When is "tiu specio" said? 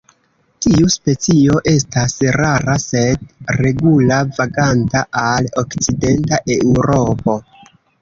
0.65-1.57